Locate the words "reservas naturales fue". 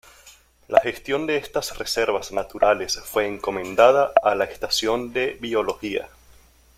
1.77-3.27